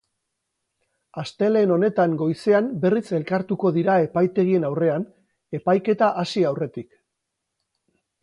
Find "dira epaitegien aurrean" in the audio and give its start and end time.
3.77-5.05